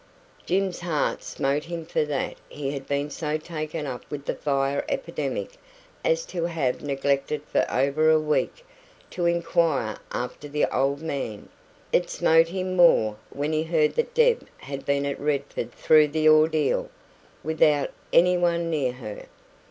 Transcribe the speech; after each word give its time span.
Jim's 0.47 0.79
heart 0.79 1.21
smote 1.21 1.65
him 1.65 1.85
for 1.85 2.03
that 2.03 2.33
he 2.49 2.71
had 2.71 2.87
been 2.87 3.11
so 3.11 3.37
taken 3.37 3.85
up 3.85 4.01
with 4.09 4.25
the 4.25 4.33
fire 4.33 4.83
epidemic 4.89 5.57
as 6.03 6.25
to 6.25 6.45
have 6.45 6.81
neglected 6.81 7.43
for 7.45 7.71
over 7.71 8.09
a 8.09 8.19
week 8.19 8.65
to 9.11 9.27
inquire 9.27 9.99
after 10.11 10.47
the 10.49 10.65
old 10.75 11.01
man; 11.03 11.49
it 11.93 12.09
smote 12.09 12.47
him 12.47 12.75
more 12.75 13.15
when 13.29 13.53
he 13.53 13.61
heard 13.61 13.93
that 13.93 14.15
Deb 14.15 14.47
had 14.57 14.87
been 14.87 15.05
at 15.05 15.19
Redford 15.19 15.71
through 15.71 16.07
the 16.07 16.27
ordeal, 16.27 16.89
without 17.43 17.91
"anyone" 18.11 18.71
near 18.71 18.93
her. 18.93 19.27